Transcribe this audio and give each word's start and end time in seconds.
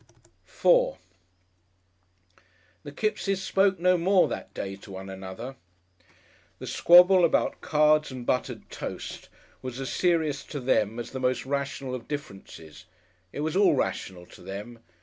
§4 0.49 0.97
The 2.81 2.91
Kippses 2.91 3.39
spoke 3.43 3.77
no 3.77 3.99
more 3.99 4.27
that 4.27 4.51
day 4.55 4.75
to 4.77 4.89
one 4.93 5.11
another. 5.11 5.57
The 6.57 6.65
squabble 6.65 7.23
about 7.23 7.61
cards 7.61 8.09
and 8.11 8.25
buttered 8.25 8.67
toast 8.71 9.29
was 9.61 9.79
as 9.79 9.93
serious 9.93 10.43
to 10.45 10.59
them 10.59 10.97
as 10.97 11.11
the 11.11 11.19
most 11.19 11.45
rational 11.45 11.93
of 11.93 12.07
differences. 12.07 12.85
It 13.31 13.41
was 13.41 13.55
all 13.55 13.75
rational 13.75 14.25
to 14.25 14.41
them. 14.41 14.79